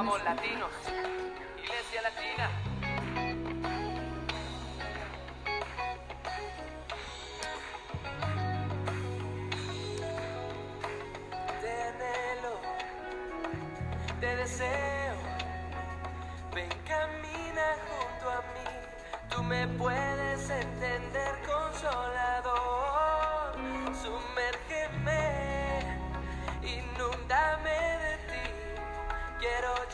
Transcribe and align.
Amor 0.00 0.24
latinos, 0.24 0.70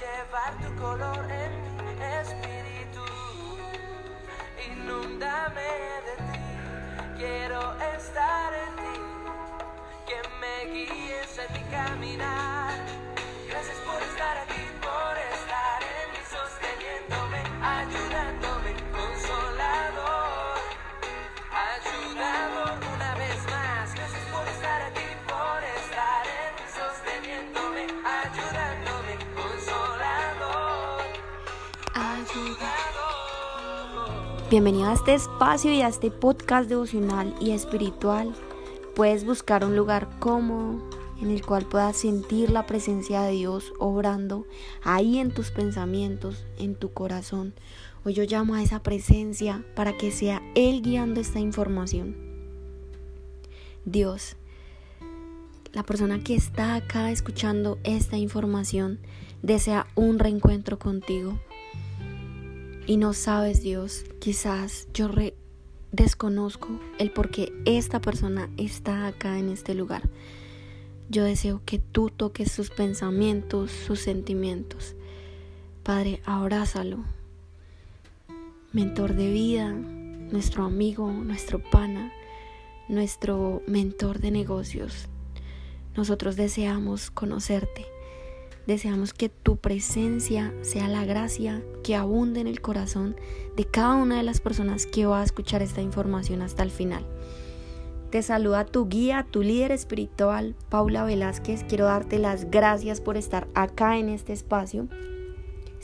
llevar 0.07 0.53
tu 0.63 0.71
color 0.81 1.25
en 1.31 1.53
mi 1.77 2.05
espíritu. 2.21 3.05
Inúndame 4.71 5.69
de 6.07 6.15
ti. 6.29 6.41
Quiero 7.19 7.61
estar 7.97 8.53
en 8.65 8.77
ti. 8.83 8.97
Que 10.09 10.21
me 10.41 10.57
guíes 10.73 11.39
en 11.39 11.53
mi 11.55 11.63
caminar. 11.71 12.66
Bienvenido 34.49 34.89
a 34.89 34.95
este 34.95 35.15
espacio 35.15 35.73
y 35.73 35.83
a 35.83 35.89
este 35.89 36.11
podcast 36.11 36.69
devocional 36.69 37.35
y 37.41 37.51
espiritual. 37.51 38.33
Puedes 38.95 39.25
buscar 39.25 39.65
un 39.65 39.75
lugar 39.75 40.09
cómodo 40.21 40.81
en 41.21 41.31
el 41.31 41.45
cual 41.45 41.65
puedas 41.65 41.97
sentir 41.97 42.51
la 42.51 42.67
presencia 42.67 43.23
de 43.23 43.33
Dios 43.33 43.73
obrando 43.79 44.47
ahí 44.85 45.19
en 45.19 45.33
tus 45.33 45.51
pensamientos, 45.51 46.45
en 46.59 46.77
tu 46.77 46.93
corazón. 46.93 47.55
Hoy 48.05 48.15
yo 48.15 48.23
llamo 48.23 48.55
a 48.55 48.63
esa 48.63 48.83
presencia 48.83 49.65
para 49.75 49.97
que 49.97 50.13
sea 50.13 50.41
Él 50.55 50.83
guiando 50.83 51.21
esta 51.21 51.41
información. 51.41 52.17
Dios, 53.85 54.37
la 55.73 55.83
persona 55.83 56.23
que 56.23 56.37
está 56.37 56.77
acá 56.77 57.11
escuchando 57.11 57.79
esta 57.83 58.17
información 58.17 59.01
desea 59.43 59.87
un 59.97 60.19
reencuentro 60.19 60.79
contigo. 60.79 61.39
Y 62.87 62.99
no 62.99 63.15
sabes, 63.15 63.63
Dios, 63.63 64.05
quizás 64.21 64.87
yo 64.95 65.09
re- 65.09 65.35
desconozco 65.91 66.69
el 66.99 67.11
por 67.11 67.31
qué 67.31 67.53
esta 67.65 68.01
persona 68.01 68.49
está 68.57 69.09
acá 69.09 69.39
en 69.39 69.49
este 69.49 69.75
lugar. 69.75 70.09
Yo 71.09 71.25
deseo 71.25 71.63
que 71.65 71.79
tú 71.81 72.11
toques 72.11 72.53
sus 72.53 72.71
pensamientos, 72.71 73.71
sus 73.73 74.01
sentimientos. 74.01 74.95
Padre, 75.83 76.21
abrázalo. 76.25 76.99
Mentor 78.73 79.15
de 79.15 79.31
vida, 79.31 79.71
nuestro 79.73 80.65
amigo, 80.65 81.11
nuestro 81.11 81.59
pana, 81.59 82.13
nuestro 82.89 83.63
mentor 83.67 84.21
de 84.21 84.31
negocios. 84.31 85.07
Nosotros 85.97 86.37
deseamos 86.37 87.11
conocerte. 87.11 87.87
Deseamos 88.67 89.15
que 89.15 89.29
tu 89.29 89.57
presencia 89.57 90.53
sea 90.63 90.89
la 90.89 91.05
gracia 91.05 91.63
que 91.85 91.95
abunde 91.95 92.41
en 92.41 92.49
el 92.49 92.61
corazón 92.61 93.17
de 93.57 93.65
cada 93.65 93.95
una 93.95 94.17
de 94.17 94.25
las 94.25 94.41
personas 94.41 94.87
que 94.87 95.07
va 95.07 95.21
a 95.21 95.25
escuchar 95.25 95.63
esta 95.63 95.83
información 95.83 96.43
hasta 96.43 96.65
el 96.65 96.73
final. 96.73 97.07
Te 98.11 98.23
saluda 98.23 98.67
tu 98.67 98.89
guía, 98.89 99.27
tu 99.31 99.43
líder 99.43 99.71
espiritual, 99.71 100.57
Paula 100.69 101.05
Velázquez. 101.05 101.65
Quiero 101.65 101.85
darte 101.85 102.19
las 102.19 102.51
gracias 102.51 103.01
por 103.01 103.17
estar 103.17 103.47
acá 103.55 103.99
en 103.99 104.09
este 104.09 104.33
espacio. 104.33 104.89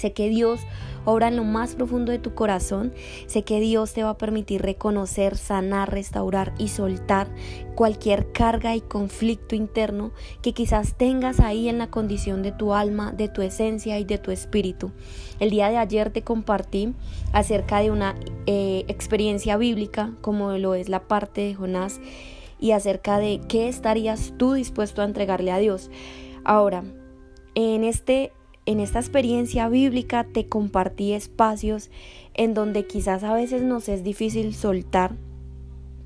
Sé 0.02 0.12
que 0.12 0.28
Dios 0.28 0.58
obra 1.04 1.28
en 1.28 1.36
lo 1.36 1.44
más 1.44 1.76
profundo 1.76 2.10
de 2.10 2.18
tu 2.18 2.34
corazón. 2.34 2.92
Sé 3.26 3.44
que 3.44 3.60
Dios 3.60 3.92
te 3.92 4.02
va 4.02 4.10
a 4.10 4.18
permitir 4.18 4.60
reconocer, 4.60 5.36
sanar, 5.36 5.92
restaurar 5.92 6.52
y 6.58 6.66
soltar 6.66 7.28
cualquier 7.76 8.32
carga 8.32 8.74
y 8.74 8.80
conflicto 8.80 9.54
interno 9.54 10.10
que 10.42 10.54
quizás 10.54 10.96
tengas 10.96 11.38
ahí 11.38 11.68
en 11.68 11.78
la 11.78 11.88
condición 11.88 12.42
de 12.42 12.50
tu 12.50 12.74
alma, 12.74 13.12
de 13.12 13.28
tu 13.28 13.42
esencia 13.42 14.00
y 14.00 14.04
de 14.04 14.18
tu 14.18 14.32
espíritu. 14.32 14.90
El 15.38 15.50
día 15.50 15.68
de 15.68 15.76
ayer 15.76 16.10
te 16.10 16.22
compartí 16.22 16.94
acerca 17.32 17.78
de 17.78 17.92
una 17.92 18.16
eh, 18.46 18.84
experiencia 18.88 19.56
bíblica 19.56 20.14
como 20.20 20.58
lo 20.58 20.74
es 20.74 20.88
la 20.88 21.06
parte 21.06 21.42
de 21.42 21.54
Jonás 21.54 22.00
y 22.58 22.72
acerca 22.72 23.20
de 23.20 23.40
qué 23.48 23.68
estarías 23.68 24.34
tú 24.36 24.54
dispuesto 24.54 25.00
a 25.00 25.04
entregarle 25.04 25.52
a 25.52 25.58
Dios. 25.58 25.92
Ahora, 26.42 26.82
en 27.54 27.84
este 27.84 28.32
en 28.66 28.80
esta 28.80 29.00
experiencia 29.00 29.68
bíblica 29.68 30.24
te 30.24 30.48
compartí 30.48 31.12
espacios 31.12 31.90
en 32.34 32.54
donde 32.54 32.86
quizás 32.86 33.24
a 33.24 33.34
veces 33.34 33.62
nos 33.62 33.88
es 33.88 34.04
difícil 34.04 34.54
soltar, 34.54 35.16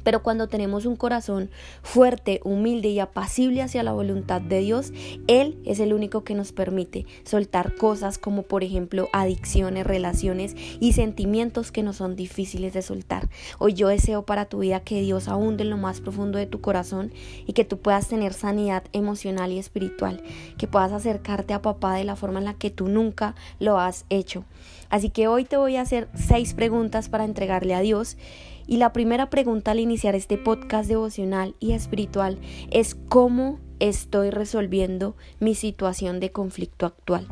pero 0.07 0.23
cuando 0.23 0.47
tenemos 0.47 0.87
un 0.87 0.95
corazón 0.95 1.51
fuerte, 1.83 2.41
humilde 2.45 2.91
y 2.91 3.01
apacible 3.01 3.61
hacia 3.61 3.83
la 3.83 3.91
voluntad 3.91 4.41
de 4.41 4.61
Dios, 4.61 4.93
Él 5.27 5.59
es 5.65 5.81
el 5.81 5.93
único 5.93 6.23
que 6.23 6.37
nos 6.37 6.53
permite 6.53 7.07
soltar 7.25 7.75
cosas 7.75 8.17
como 8.17 8.45
por 8.45 8.63
ejemplo 8.63 9.09
adicciones, 9.13 9.85
relaciones 9.85 10.55
y 10.79 10.93
sentimientos 10.93 11.73
que 11.73 11.83
no 11.83 11.93
son 11.93 12.15
difíciles 12.15 12.73
de 12.73 12.83
soltar. 12.83 13.29
Hoy 13.59 13.75
yo 13.75 13.89
deseo 13.89 14.25
para 14.25 14.45
tu 14.45 14.61
vida 14.61 14.79
que 14.79 15.01
Dios 15.01 15.27
ahonde 15.27 15.65
en 15.65 15.71
lo 15.71 15.77
más 15.77 16.01
profundo 16.01 16.39
de 16.39 16.47
tu 16.47 16.61
corazón 16.61 17.11
y 17.45 17.53
que 17.55 17.65
tú 17.65 17.79
puedas 17.79 18.07
tener 18.07 18.33
sanidad 18.33 18.85
emocional 18.93 19.51
y 19.51 19.59
espiritual, 19.59 20.23
que 20.57 20.69
puedas 20.69 20.93
acercarte 20.93 21.53
a 21.53 21.63
papá 21.63 21.97
de 21.97 22.05
la 22.05 22.15
forma 22.15 22.39
en 22.39 22.45
la 22.45 22.55
que 22.55 22.71
tú 22.71 22.87
nunca 22.87 23.35
lo 23.59 23.81
has 23.81 24.05
hecho. 24.09 24.45
Así 24.89 25.11
que 25.11 25.27
hoy 25.27 25.45
te 25.45 25.57
voy 25.57 25.75
a 25.75 25.81
hacer 25.81 26.09
seis 26.15 26.55
preguntas 26.55 27.09
para 27.09 27.25
entregarle 27.25 27.75
a 27.75 27.81
Dios. 27.81 28.17
Y 28.67 28.79
la 28.79 28.93
primera 28.93 29.31
pregunta 29.31 29.71
al 29.71 29.81
iniciar 29.81 30.15
este 30.15 30.39
podcast 30.39 30.89
devocional 30.89 31.55
y 31.61 31.73
espiritual 31.73 32.39
es 32.71 32.97
cómo 33.09 33.61
estoy 33.79 34.31
resolviendo 34.31 35.17
mi 35.39 35.55
situación 35.55 36.21
de 36.21 36.33
conflicto 36.33 36.87
actual. 36.87 37.29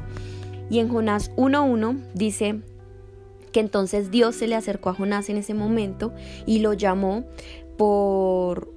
Y 0.70 0.78
en 0.78 0.88
Jonás 0.88 1.30
1.1 1.36 2.00
dice 2.14 2.60
que 3.52 3.60
entonces 3.60 4.10
Dios 4.10 4.34
se 4.36 4.46
le 4.46 4.54
acercó 4.54 4.90
a 4.90 4.94
Jonás 4.94 5.28
en 5.28 5.36
ese 5.36 5.54
momento 5.54 6.12
y 6.46 6.60
lo 6.60 6.72
llamó 6.72 7.24
por, 7.76 8.72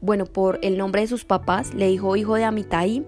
bueno, 0.00 0.26
por 0.26 0.58
el 0.62 0.78
nombre 0.78 1.02
de 1.02 1.08
sus 1.08 1.24
papás, 1.24 1.74
le 1.74 1.88
dijo 1.88 2.16
hijo 2.16 2.34
de 2.34 2.44
Amitai 2.44 3.04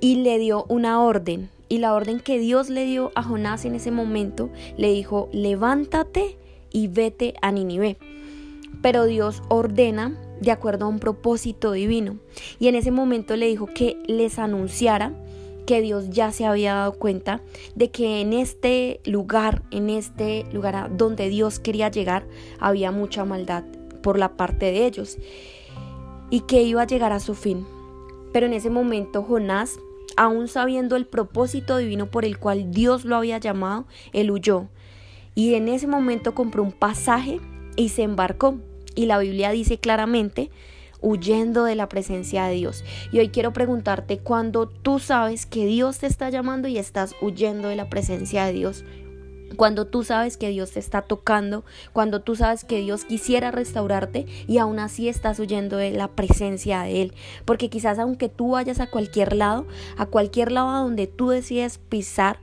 y 0.00 0.16
le 0.16 0.38
dio 0.38 0.64
una 0.68 1.02
orden. 1.02 1.50
Y 1.68 1.78
la 1.78 1.94
orden 1.94 2.20
que 2.20 2.38
Dios 2.38 2.68
le 2.68 2.84
dio 2.84 3.10
a 3.14 3.22
Jonás 3.22 3.64
en 3.64 3.74
ese 3.74 3.90
momento 3.90 4.50
le 4.76 4.92
dijo, 4.92 5.28
levántate 5.32 6.36
y 6.74 6.88
vete 6.88 7.32
a 7.40 7.50
Ninive. 7.50 7.96
Pero 8.82 9.06
Dios 9.06 9.42
ordena 9.48 10.20
de 10.42 10.50
acuerdo 10.50 10.84
a 10.84 10.88
un 10.88 10.98
propósito 10.98 11.72
divino. 11.72 12.18
Y 12.58 12.68
en 12.68 12.74
ese 12.74 12.90
momento 12.90 13.36
le 13.36 13.46
dijo 13.46 13.66
que 13.66 13.96
les 14.06 14.38
anunciara 14.38 15.14
que 15.66 15.80
Dios 15.80 16.10
ya 16.10 16.30
se 16.30 16.44
había 16.44 16.74
dado 16.74 16.92
cuenta 16.92 17.40
de 17.74 17.90
que 17.90 18.20
en 18.20 18.34
este 18.34 19.00
lugar, 19.06 19.62
en 19.70 19.88
este 19.88 20.44
lugar 20.52 20.94
donde 20.96 21.30
Dios 21.30 21.58
quería 21.58 21.90
llegar, 21.90 22.26
había 22.58 22.90
mucha 22.90 23.24
maldad 23.24 23.64
por 24.02 24.18
la 24.18 24.36
parte 24.36 24.66
de 24.66 24.84
ellos 24.84 25.16
y 26.28 26.40
que 26.40 26.62
iba 26.62 26.82
a 26.82 26.86
llegar 26.86 27.12
a 27.12 27.20
su 27.20 27.34
fin. 27.34 27.66
Pero 28.32 28.46
en 28.46 28.52
ese 28.52 28.68
momento 28.68 29.22
Jonás, 29.22 29.78
aún 30.16 30.48
sabiendo 30.48 30.96
el 30.96 31.06
propósito 31.06 31.78
divino 31.78 32.10
por 32.10 32.24
el 32.24 32.38
cual 32.38 32.70
Dios 32.70 33.04
lo 33.04 33.16
había 33.16 33.38
llamado, 33.38 33.86
él 34.12 34.30
huyó. 34.30 34.68
Y 35.34 35.54
en 35.54 35.68
ese 35.68 35.86
momento 35.86 36.34
compró 36.34 36.62
un 36.62 36.72
pasaje 36.72 37.40
y 37.76 37.88
se 37.90 38.02
embarcó. 38.02 38.58
Y 38.94 39.06
la 39.06 39.18
Biblia 39.18 39.50
dice 39.50 39.78
claramente, 39.78 40.50
huyendo 41.00 41.64
de 41.64 41.74
la 41.74 41.88
presencia 41.88 42.46
de 42.46 42.54
Dios. 42.54 42.84
Y 43.12 43.18
hoy 43.18 43.28
quiero 43.28 43.52
preguntarte, 43.52 44.18
cuando 44.18 44.68
tú 44.68 44.98
sabes 44.98 45.46
que 45.46 45.66
Dios 45.66 45.98
te 45.98 46.06
está 46.06 46.30
llamando 46.30 46.68
y 46.68 46.78
estás 46.78 47.14
huyendo 47.20 47.68
de 47.68 47.76
la 47.76 47.90
presencia 47.90 48.46
de 48.46 48.52
Dios, 48.52 48.84
cuando 49.56 49.86
tú 49.86 50.02
sabes 50.02 50.36
que 50.36 50.48
Dios 50.48 50.72
te 50.72 50.80
está 50.80 51.02
tocando, 51.02 51.64
cuando 51.92 52.22
tú 52.22 52.34
sabes 52.36 52.64
que 52.64 52.80
Dios 52.80 53.04
quisiera 53.04 53.50
restaurarte 53.50 54.26
y 54.48 54.58
aún 54.58 54.78
así 54.78 55.08
estás 55.08 55.38
huyendo 55.38 55.76
de 55.76 55.90
la 55.92 56.08
presencia 56.08 56.82
de 56.82 57.02
Él. 57.02 57.14
Porque 57.44 57.70
quizás 57.70 57.98
aunque 57.98 58.28
tú 58.28 58.52
vayas 58.52 58.80
a 58.80 58.90
cualquier 58.90 59.34
lado, 59.34 59.66
a 59.96 60.06
cualquier 60.06 60.52
lado 60.52 60.72
donde 60.82 61.06
tú 61.06 61.28
decides 61.28 61.78
pisar, 61.78 62.38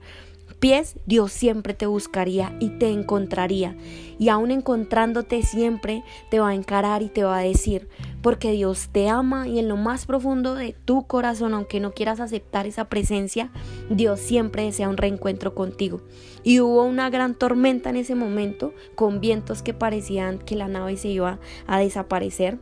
pies, 0.62 0.96
Dios 1.08 1.34
siempre 1.34 1.74
te 1.74 1.88
buscaría 1.88 2.56
y 2.60 2.69
te 2.69 2.90
encontraría. 2.92 3.75
Y 4.19 4.30
aún 4.30 4.52
encontrándote 4.52 5.42
siempre 5.42 6.04
te 6.30 6.40
va 6.40 6.50
a 6.50 6.56
encarar 6.56 7.02
y 7.02 7.10
te 7.10 7.24
va 7.24 7.40
a 7.40 7.44
decir, 7.44 7.90
porque 8.22 8.52
Dios 8.52 8.90
te 8.92 9.10
ama 9.10 9.48
y 9.48 9.58
en 9.58 9.68
lo 9.68 9.75
más 9.75 10.06
profundo 10.06 10.54
de 10.54 10.74
tu 10.86 11.08
corazón, 11.08 11.56
aunque 11.56 11.80
no 11.80 11.94
quieras 11.94 12.19
aceptar 12.19 12.68
esa 12.68 12.86
presencia, 12.86 13.52
Dios 13.90 14.19
siempre 14.19 14.63
desea 14.63 14.88
un 14.88 14.98
reencuentro 14.98 15.56
contigo. 15.56 16.02
Y 16.44 16.60
hubo 16.60 16.84
una 16.84 17.10
gran 17.10 17.34
tormenta 17.34 17.90
en 17.90 17.98
ese 17.98 18.13
momento, 18.13 18.74
con 18.94 19.19
vientos 19.19 19.63
que 19.63 19.74
parecían 19.74 20.38
que 20.38 20.56
la 20.56 20.68
nave 20.68 20.96
se 20.96 21.08
iba 21.08 21.40
a 21.66 21.80
desaparecer. 21.80 22.60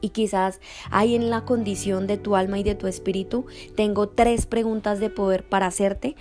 Y 0.00 0.10
quizás 0.10 0.60
hay 0.90 1.14
en 1.14 1.30
la 1.30 1.44
condición 1.44 2.06
de 2.06 2.18
tu 2.18 2.36
alma 2.36 2.58
y 2.58 2.62
de 2.62 2.74
tu 2.74 2.86
espíritu, 2.86 3.46
tengo 3.76 4.08
tres 4.08 4.46
preguntas 4.46 5.00
de 5.00 5.10
poder 5.10 5.44
para 5.44 5.66
hacerte 5.66 6.16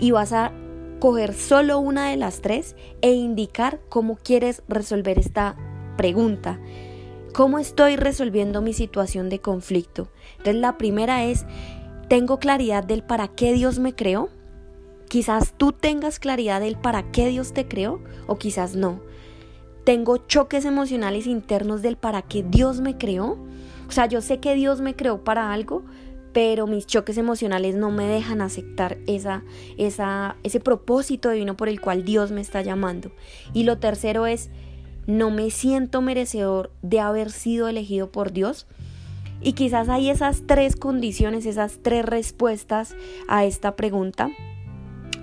y 0.00 0.10
vas 0.10 0.32
a 0.32 0.52
coger 0.98 1.34
solo 1.34 1.78
una 1.78 2.10
de 2.10 2.16
las 2.16 2.40
tres 2.40 2.76
e 3.00 3.12
indicar 3.12 3.80
cómo 3.88 4.16
quieres 4.16 4.62
resolver 4.68 5.18
esta 5.18 5.56
pregunta. 5.96 6.58
¿Cómo 7.32 7.58
estoy 7.58 7.96
resolviendo 7.96 8.60
mi 8.60 8.72
situación 8.72 9.28
de 9.28 9.40
conflicto? 9.40 10.08
Entonces 10.32 10.56
la 10.56 10.78
primera 10.78 11.24
es, 11.24 11.46
¿tengo 12.08 12.38
claridad 12.38 12.82
del 12.82 13.02
para 13.02 13.28
qué 13.28 13.52
Dios 13.52 13.78
me 13.78 13.94
creó? 13.94 14.30
Quizás 15.08 15.54
tú 15.56 15.72
tengas 15.72 16.18
claridad 16.18 16.60
del 16.60 16.76
para 16.76 17.10
qué 17.12 17.28
Dios 17.28 17.52
te 17.52 17.68
creó 17.68 18.00
o 18.26 18.36
quizás 18.36 18.74
no. 18.74 19.00
¿Tengo 19.84 20.18
choques 20.18 20.64
emocionales 20.64 21.26
internos 21.26 21.82
del 21.82 21.96
para 21.96 22.22
qué 22.22 22.42
Dios 22.42 22.80
me 22.80 22.98
creó? 22.98 23.38
O 23.88 23.92
sea, 23.92 24.06
yo 24.06 24.20
sé 24.20 24.38
que 24.38 24.54
Dios 24.54 24.80
me 24.80 24.94
creó 24.94 25.24
para 25.24 25.52
algo, 25.52 25.82
pero 26.32 26.66
mis 26.66 26.86
choques 26.86 27.18
emocionales 27.18 27.74
no 27.74 27.90
me 27.90 28.06
dejan 28.06 28.40
aceptar 28.40 28.98
esa, 29.06 29.42
esa, 29.78 30.36
ese 30.42 30.60
propósito 30.60 31.30
divino 31.30 31.56
por 31.56 31.68
el 31.68 31.80
cual 31.80 32.04
Dios 32.04 32.30
me 32.30 32.40
está 32.40 32.62
llamando. 32.62 33.10
Y 33.52 33.64
lo 33.64 33.78
tercero 33.78 34.26
es, 34.26 34.50
no 35.06 35.30
me 35.30 35.50
siento 35.50 36.02
merecedor 36.02 36.70
de 36.82 37.00
haber 37.00 37.30
sido 37.30 37.68
elegido 37.68 38.12
por 38.12 38.32
Dios. 38.32 38.66
Y 39.42 39.54
quizás 39.54 39.88
hay 39.88 40.10
esas 40.10 40.42
tres 40.46 40.76
condiciones, 40.76 41.46
esas 41.46 41.78
tres 41.82 42.04
respuestas 42.04 42.94
a 43.26 43.44
esta 43.44 43.74
pregunta. 43.74 44.30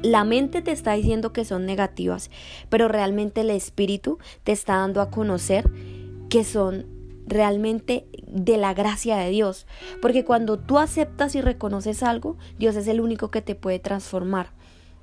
La 0.01 0.23
mente 0.23 0.61
te 0.61 0.71
está 0.71 0.93
diciendo 0.93 1.33
que 1.33 1.45
son 1.45 1.65
negativas, 1.65 2.29
pero 2.69 2.87
realmente 2.87 3.41
el 3.41 3.49
espíritu 3.49 4.19
te 4.43 4.51
está 4.51 4.77
dando 4.77 5.01
a 5.01 5.09
conocer 5.09 5.71
que 6.29 6.43
son 6.43 6.96
realmente 7.27 8.07
de 8.25 8.57
la 8.57 8.73
gracia 8.73 9.17
de 9.17 9.29
Dios. 9.29 9.67
Porque 10.01 10.25
cuando 10.25 10.57
tú 10.57 10.79
aceptas 10.79 11.35
y 11.35 11.41
reconoces 11.41 12.01
algo, 12.03 12.37
Dios 12.57 12.75
es 12.75 12.87
el 12.87 13.01
único 13.01 13.29
que 13.29 13.41
te 13.41 13.55
puede 13.55 13.79
transformar. 13.79 14.51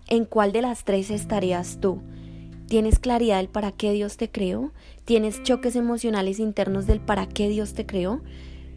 ¿En 0.08 0.24
cuál 0.24 0.52
de 0.52 0.62
las 0.62 0.84
tres 0.84 1.10
estarías 1.10 1.78
tú? 1.80 2.00
¿Tienes 2.66 2.98
claridad 2.98 3.38
del 3.38 3.48
para 3.48 3.72
qué 3.72 3.92
Dios 3.92 4.16
te 4.16 4.30
creó? 4.30 4.72
¿Tienes 5.04 5.42
choques 5.42 5.76
emocionales 5.76 6.40
internos 6.40 6.86
del 6.86 7.00
para 7.00 7.26
qué 7.26 7.48
Dios 7.48 7.74
te 7.74 7.86
creó? 7.86 8.22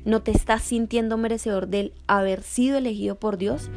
¿No 0.06 0.22
te 0.22 0.32
estás 0.32 0.62
sintiendo 0.62 1.18
merecedor 1.18 1.68
del 1.68 1.94
haber 2.06 2.44
sido 2.44 2.78
elegido 2.78 3.16
por 3.16 3.38
Dios? 3.38 3.70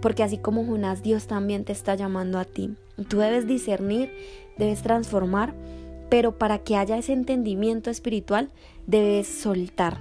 Porque 0.00 0.22
así 0.22 0.38
como 0.38 0.64
Jonás, 0.64 1.02
Dios 1.02 1.26
también 1.26 1.64
te 1.64 1.72
está 1.72 1.94
llamando 1.94 2.38
a 2.38 2.44
ti. 2.44 2.74
Tú 3.08 3.18
debes 3.18 3.46
discernir, 3.46 4.12
debes 4.56 4.82
transformar, 4.82 5.54
pero 6.14 6.38
para 6.38 6.60
que 6.60 6.76
haya 6.76 6.96
ese 6.96 7.12
entendimiento 7.12 7.90
espiritual, 7.90 8.48
debes 8.86 9.26
soltar. 9.26 9.98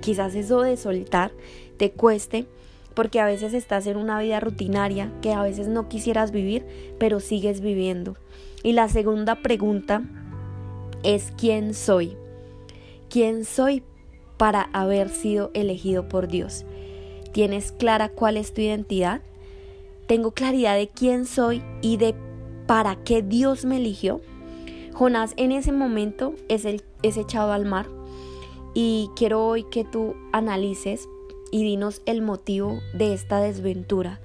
Quizás 0.00 0.34
eso 0.34 0.62
de 0.62 0.76
soltar 0.76 1.30
te 1.76 1.92
cueste, 1.92 2.46
porque 2.94 3.20
a 3.20 3.24
veces 3.24 3.54
estás 3.54 3.86
en 3.86 3.96
una 3.96 4.18
vida 4.18 4.40
rutinaria 4.40 5.12
que 5.22 5.32
a 5.32 5.40
veces 5.40 5.68
no 5.68 5.88
quisieras 5.88 6.32
vivir, 6.32 6.66
pero 6.98 7.20
sigues 7.20 7.60
viviendo. 7.60 8.16
Y 8.64 8.72
la 8.72 8.88
segunda 8.88 9.36
pregunta 9.36 10.02
es 11.04 11.32
¿quién 11.38 11.74
soy? 11.74 12.16
¿Quién 13.08 13.44
soy 13.44 13.84
para 14.36 14.62
haber 14.72 15.10
sido 15.10 15.52
elegido 15.54 16.08
por 16.08 16.26
Dios? 16.26 16.64
¿Tienes 17.30 17.70
clara 17.70 18.08
cuál 18.08 18.36
es 18.36 18.52
tu 18.52 18.62
identidad? 18.62 19.20
¿Tengo 20.08 20.32
claridad 20.32 20.74
de 20.74 20.88
quién 20.88 21.24
soy 21.24 21.62
y 21.82 21.98
de 21.98 22.16
para 22.66 22.96
qué 22.96 23.22
Dios 23.22 23.64
me 23.64 23.76
eligió? 23.76 24.20
Jonás 24.94 25.34
en 25.36 25.50
ese 25.50 25.72
momento 25.72 26.34
es, 26.48 26.64
echado 27.02 27.52
al 27.52 27.64
mar 27.64 27.86
y 28.74 29.10
quiero 29.16 29.44
hoy 29.44 29.64
que 29.64 29.84
tú 29.84 30.14
analices 30.32 31.08
y 31.50 31.64
dinos 31.64 32.00
el 32.06 32.22
motivo 32.22 32.78
de 32.94 33.12
esta 33.12 33.40
desventura. 33.40 34.20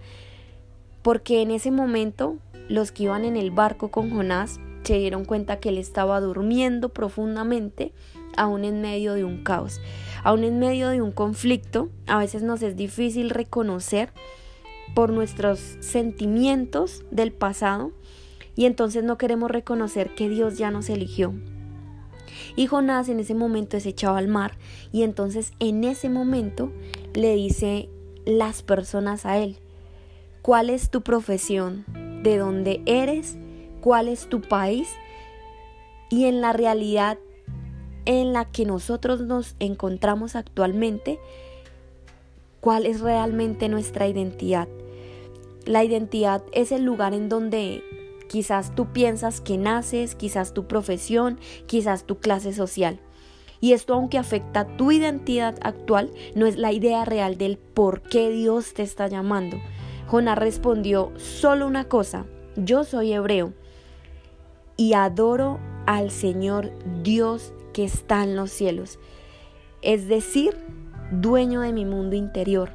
Porque 1.01 1.42
en 1.42 1.50
ese 1.50 1.71
momento 1.71 2.38
los 2.68 2.92
que 2.92 3.04
iban 3.04 3.25
en 3.25 3.36
el 3.36 3.50
barco 3.50 3.89
con 3.89 4.12
Jonás 4.12 4.60
se 4.83 5.00
dieron 5.00 5.25
cuenta 5.25 5.60
que 5.60 5.69
él 5.69 5.80
estaba 5.80 6.21
durmiendo 6.21 6.89
profundamente 6.89 7.92
aún 8.38 8.63
en 8.63 8.80
medio 8.80 9.13
de 9.13 9.24
un 9.24 9.44
caos, 9.44 9.81
aún 10.24 10.44
en 10.44 10.60
medio 10.60 10.89
de 10.89 11.01
un 11.01 11.12
conflicto. 11.12 11.89
A 12.06 12.19
veces 12.19 12.44
nos 12.44 12.62
es 12.62 12.75
difícil 12.75 13.31
reconocer 13.31 14.13
por 14.94 15.12
nuestros 15.12 15.60
sentimientos 15.80 17.04
del 17.12 17.31
pasado 17.31 17.92
y 18.59 18.65
entonces 18.65 19.06
no 19.06 19.17
queremos 19.17 19.50
reconocer 19.50 20.13
que 20.15 20.27
Dios 20.27 20.57
ya 20.57 20.69
nos 20.69 20.89
eligió, 20.89 21.33
y 22.57 22.67
Jonás 22.67 23.07
en 23.07 23.21
ese 23.21 23.33
momento 23.33 23.77
es 23.77 23.85
echado 23.85 24.17
al 24.17 24.27
mar 24.27 24.57
y 24.91 25.03
entonces 25.03 25.53
en 25.59 25.85
ese 25.85 26.09
momento 26.09 26.73
le 27.13 27.35
dice 27.35 27.88
las 28.25 28.61
personas 28.61 29.25
a 29.25 29.38
él, 29.38 29.59
¿cuál 30.41 30.69
es 30.69 30.89
tu 30.89 31.03
profesión? 31.03 31.85
¿De 32.21 32.38
dónde 32.38 32.81
eres? 32.85 33.38
¿Cuál 33.79 34.09
es 34.09 34.27
tu 34.27 34.41
país? 34.41 34.89
Y 36.09 36.25
en 36.25 36.41
la 36.41 36.51
realidad 36.51 37.17
en 38.03 38.33
la 38.33 38.44
que 38.44 38.65
nosotros 38.65 39.21
nos 39.21 39.55
encontramos 39.59 40.35
actualmente, 40.35 41.17
¿cuál 42.59 42.85
es 42.85 43.00
realmente 43.00 43.69
nuestra 43.69 44.09
identidad? 44.09 44.67
La 45.65 45.85
identidad 45.85 46.44
es 46.51 46.73
el 46.73 46.83
lugar 46.83 47.13
en 47.13 47.29
donde 47.29 47.83
Quizás 48.29 48.75
tú 48.75 48.93
piensas 48.93 49.41
que 49.41 49.57
naces, 49.57 50.13
quizás 50.13 50.53
tu 50.53 50.67
profesión, 50.67 51.39
quizás 51.65 52.03
tu 52.03 52.19
clase 52.19 52.53
social. 52.53 52.99
Y 53.59 53.73
esto 53.73 53.95
aunque 53.95 54.19
afecta 54.19 54.77
tu 54.77 54.91
identidad 54.91 55.57
actual, 55.63 56.11
no 56.35 56.45
es 56.45 56.55
la 56.55 56.71
idea 56.71 57.05
real 57.05 57.39
del 57.39 57.57
por 57.57 58.03
qué 58.03 58.29
Dios 58.29 58.75
te 58.75 58.83
está 58.83 59.07
llamando. 59.07 59.57
Jonás 60.05 60.37
respondió 60.37 61.11
solo 61.17 61.65
una 61.65 61.85
cosa, 61.85 62.27
yo 62.55 62.83
soy 62.83 63.13
hebreo 63.13 63.53
y 64.77 64.93
adoro 64.93 65.59
al 65.88 66.12
Señor 66.12 66.71
Dios 67.01 67.51
que 67.74 67.83
está 67.83 68.24
en 68.24 68.36
los 68.36 68.51
cielos, 68.51 69.00
es 69.81 70.07
decir, 70.07 70.55
dueño 71.12 71.62
de 71.62 71.74
mi 71.74 71.83
mundo 71.83 72.15
interior 72.15 72.69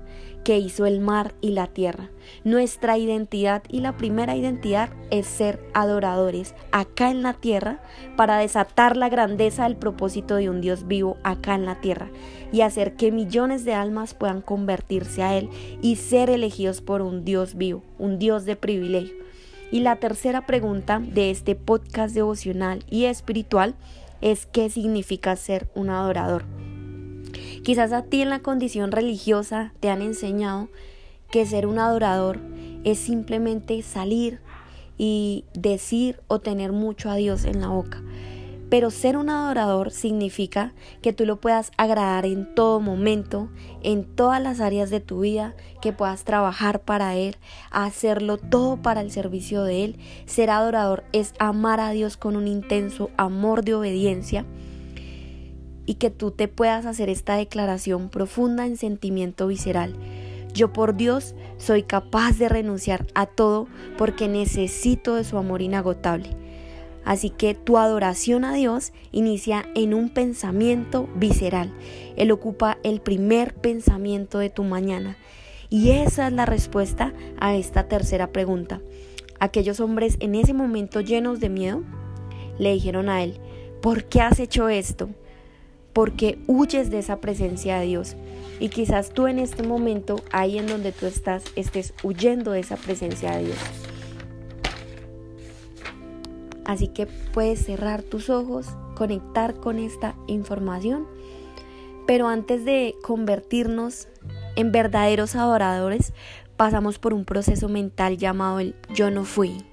que 0.44 0.58
hizo 0.58 0.86
el 0.86 1.00
mar 1.00 1.34
y 1.40 1.50
la 1.50 1.66
tierra. 1.66 2.10
Nuestra 2.44 2.98
identidad 2.98 3.62
y 3.68 3.80
la 3.80 3.96
primera 3.96 4.36
identidad 4.36 4.90
es 5.10 5.26
ser 5.26 5.58
adoradores 5.72 6.54
acá 6.70 7.10
en 7.10 7.22
la 7.22 7.32
tierra 7.32 7.80
para 8.16 8.38
desatar 8.38 8.96
la 8.96 9.08
grandeza 9.08 9.64
del 9.64 9.76
propósito 9.76 10.36
de 10.36 10.50
un 10.50 10.60
Dios 10.60 10.86
vivo 10.86 11.16
acá 11.24 11.54
en 11.54 11.64
la 11.64 11.80
tierra 11.80 12.10
y 12.52 12.60
hacer 12.60 12.94
que 12.94 13.10
millones 13.10 13.64
de 13.64 13.74
almas 13.74 14.14
puedan 14.14 14.42
convertirse 14.42 15.22
a 15.22 15.36
Él 15.36 15.48
y 15.82 15.96
ser 15.96 16.30
elegidos 16.30 16.82
por 16.82 17.02
un 17.02 17.24
Dios 17.24 17.56
vivo, 17.56 17.82
un 17.98 18.18
Dios 18.18 18.44
de 18.44 18.56
privilegio. 18.56 19.16
Y 19.72 19.80
la 19.80 19.96
tercera 19.96 20.46
pregunta 20.46 21.00
de 21.00 21.30
este 21.30 21.56
podcast 21.56 22.14
devocional 22.14 22.84
y 22.90 23.06
espiritual 23.06 23.74
es 24.20 24.46
¿qué 24.46 24.70
significa 24.70 25.34
ser 25.36 25.68
un 25.74 25.90
adorador? 25.90 26.44
Quizás 27.64 27.92
a 27.92 28.02
ti 28.02 28.20
en 28.20 28.28
la 28.28 28.40
condición 28.40 28.92
religiosa 28.92 29.72
te 29.80 29.88
han 29.88 30.02
enseñado 30.02 30.68
que 31.30 31.46
ser 31.46 31.66
un 31.66 31.78
adorador 31.78 32.38
es 32.84 32.98
simplemente 32.98 33.80
salir 33.80 34.40
y 34.98 35.46
decir 35.54 36.20
o 36.28 36.40
tener 36.40 36.72
mucho 36.72 37.08
a 37.08 37.16
Dios 37.16 37.46
en 37.46 37.62
la 37.62 37.68
boca. 37.68 38.02
Pero 38.68 38.90
ser 38.90 39.16
un 39.16 39.30
adorador 39.30 39.92
significa 39.92 40.74
que 41.00 41.14
tú 41.14 41.24
lo 41.24 41.40
puedas 41.40 41.70
agradar 41.78 42.26
en 42.26 42.54
todo 42.54 42.80
momento, 42.80 43.48
en 43.82 44.04
todas 44.04 44.42
las 44.42 44.60
áreas 44.60 44.90
de 44.90 45.00
tu 45.00 45.20
vida, 45.20 45.54
que 45.80 45.94
puedas 45.94 46.24
trabajar 46.24 46.82
para 46.82 47.16
Él, 47.16 47.36
hacerlo 47.70 48.36
todo 48.36 48.76
para 48.76 49.00
el 49.00 49.10
servicio 49.10 49.62
de 49.62 49.84
Él. 49.84 49.98
Ser 50.26 50.50
adorador 50.50 51.04
es 51.12 51.32
amar 51.38 51.80
a 51.80 51.92
Dios 51.92 52.18
con 52.18 52.36
un 52.36 52.46
intenso 52.46 53.08
amor 53.16 53.64
de 53.64 53.74
obediencia 53.74 54.44
y 55.86 55.94
que 55.94 56.10
tú 56.10 56.30
te 56.30 56.48
puedas 56.48 56.86
hacer 56.86 57.08
esta 57.08 57.36
declaración 57.36 58.08
profunda 58.08 58.66
en 58.66 58.76
sentimiento 58.76 59.46
visceral. 59.46 59.96
Yo 60.54 60.72
por 60.72 60.96
Dios 60.96 61.34
soy 61.56 61.82
capaz 61.82 62.38
de 62.38 62.48
renunciar 62.48 63.06
a 63.14 63.26
todo 63.26 63.66
porque 63.98 64.28
necesito 64.28 65.16
de 65.16 65.24
su 65.24 65.36
amor 65.36 65.62
inagotable. 65.62 66.30
Así 67.04 67.28
que 67.28 67.54
tu 67.54 67.76
adoración 67.76 68.44
a 68.44 68.54
Dios 68.54 68.92
inicia 69.12 69.66
en 69.74 69.92
un 69.92 70.08
pensamiento 70.08 71.08
visceral. 71.16 71.72
Él 72.16 72.30
ocupa 72.30 72.78
el 72.82 73.00
primer 73.00 73.54
pensamiento 73.54 74.38
de 74.38 74.48
tu 74.48 74.64
mañana. 74.64 75.18
Y 75.68 75.90
esa 75.90 76.28
es 76.28 76.32
la 76.32 76.46
respuesta 76.46 77.12
a 77.40 77.56
esta 77.56 77.88
tercera 77.88 78.32
pregunta. 78.32 78.80
Aquellos 79.40 79.80
hombres 79.80 80.16
en 80.20 80.34
ese 80.34 80.54
momento 80.54 81.00
llenos 81.00 81.40
de 81.40 81.50
miedo 81.50 81.82
le 82.58 82.72
dijeron 82.72 83.08
a 83.08 83.22
él, 83.22 83.38
¿por 83.82 84.04
qué 84.04 84.20
has 84.20 84.38
hecho 84.38 84.68
esto? 84.68 85.10
Porque 85.94 86.38
huyes 86.46 86.90
de 86.90 86.98
esa 86.98 87.20
presencia 87.20 87.78
de 87.78 87.86
Dios. 87.86 88.16
Y 88.60 88.68
quizás 88.68 89.10
tú 89.10 89.26
en 89.26 89.38
este 89.38 89.62
momento, 89.62 90.16
ahí 90.30 90.58
en 90.58 90.66
donde 90.66 90.92
tú 90.92 91.06
estás, 91.06 91.44
estés 91.56 91.94
huyendo 92.02 92.50
de 92.50 92.60
esa 92.60 92.76
presencia 92.76 93.36
de 93.36 93.44
Dios. 93.46 93.58
Así 96.64 96.88
que 96.88 97.06
puedes 97.06 97.64
cerrar 97.64 98.02
tus 98.02 98.30
ojos, 98.30 98.66
conectar 98.96 99.54
con 99.54 99.78
esta 99.78 100.14
información. 100.26 101.06
Pero 102.06 102.28
antes 102.28 102.64
de 102.64 102.94
convertirnos 103.02 104.08
en 104.56 104.72
verdaderos 104.72 105.36
adoradores, 105.36 106.12
pasamos 106.56 106.98
por 106.98 107.14
un 107.14 107.24
proceso 107.24 107.68
mental 107.68 108.18
llamado 108.18 108.60
el 108.60 108.74
yo 108.94 109.10
no 109.10 109.24
fui. 109.24 109.64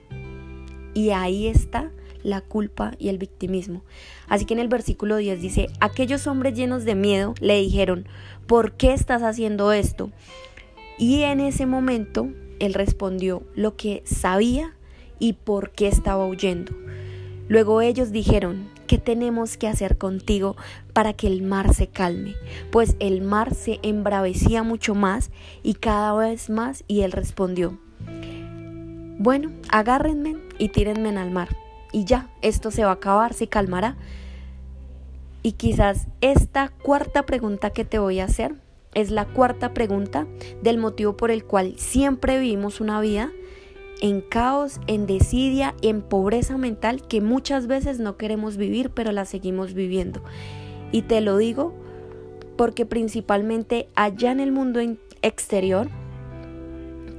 Y 0.93 1.11
ahí 1.11 1.47
está 1.47 1.91
la 2.23 2.41
culpa 2.41 2.93
y 2.97 3.09
el 3.09 3.17
victimismo. 3.17 3.83
Así 4.27 4.45
que 4.45 4.53
en 4.53 4.59
el 4.59 4.67
versículo 4.67 5.17
10 5.17 5.41
dice, 5.41 5.67
aquellos 5.79 6.27
hombres 6.27 6.55
llenos 6.55 6.85
de 6.85 6.95
miedo 6.95 7.33
le 7.39 7.59
dijeron, 7.59 8.07
¿por 8.47 8.73
qué 8.73 8.93
estás 8.93 9.23
haciendo 9.23 9.71
esto? 9.71 10.11
Y 10.97 11.23
en 11.23 11.39
ese 11.39 11.65
momento 11.65 12.29
él 12.59 12.73
respondió 12.73 13.43
lo 13.55 13.75
que 13.75 14.03
sabía 14.05 14.75
y 15.19 15.33
por 15.33 15.71
qué 15.71 15.87
estaba 15.87 16.25
huyendo. 16.25 16.73
Luego 17.47 17.81
ellos 17.81 18.11
dijeron, 18.11 18.69
¿qué 18.87 18.97
tenemos 18.97 19.57
que 19.57 19.67
hacer 19.67 19.97
contigo 19.97 20.55
para 20.93 21.13
que 21.13 21.27
el 21.27 21.41
mar 21.41 21.73
se 21.73 21.87
calme? 21.87 22.35
Pues 22.71 22.95
el 22.99 23.21
mar 23.21 23.55
se 23.55 23.79
embravecía 23.83 24.63
mucho 24.63 24.95
más 24.95 25.31
y 25.63 25.73
cada 25.73 26.13
vez 26.13 26.49
más 26.49 26.83
y 26.87 27.01
él 27.01 27.11
respondió, 27.11 27.77
bueno, 29.17 29.51
agárrenme 29.69 30.37
y 30.57 30.69
tírenme 30.69 31.09
al 31.17 31.31
mar 31.31 31.60
y 31.91 32.05
ya, 32.05 32.29
esto 32.41 32.71
se 32.71 32.83
va 32.83 32.91
a 32.91 32.95
acabar, 32.95 33.33
se 33.33 33.47
calmará. 33.47 33.97
Y 35.43 35.53
quizás 35.53 36.07
esta 36.21 36.69
cuarta 36.69 37.25
pregunta 37.25 37.71
que 37.71 37.85
te 37.85 37.99
voy 37.99 38.19
a 38.19 38.25
hacer 38.25 38.55
es 38.93 39.09
la 39.09 39.25
cuarta 39.25 39.73
pregunta 39.73 40.27
del 40.61 40.77
motivo 40.77 41.17
por 41.17 41.31
el 41.31 41.45
cual 41.45 41.75
siempre 41.77 42.39
vivimos 42.39 42.81
una 42.81 42.99
vida 43.01 43.31
en 44.01 44.21
caos, 44.21 44.79
en 44.87 45.05
desidia, 45.05 45.75
en 45.81 46.01
pobreza 46.01 46.57
mental 46.57 47.07
que 47.07 47.21
muchas 47.21 47.67
veces 47.67 47.99
no 47.99 48.17
queremos 48.17 48.57
vivir, 48.57 48.89
pero 48.89 49.11
la 49.11 49.25
seguimos 49.25 49.73
viviendo. 49.73 50.23
Y 50.91 51.03
te 51.03 51.21
lo 51.21 51.37
digo 51.37 51.73
porque 52.57 52.85
principalmente 52.85 53.87
allá 53.95 54.31
en 54.31 54.39
el 54.39 54.51
mundo 54.51 54.79
exterior 55.21 55.87